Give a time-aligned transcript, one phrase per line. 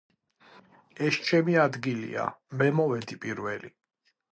[1.09, 2.27] ეს ჩემი ადგილია
[2.63, 3.77] მე მოვედი პირველი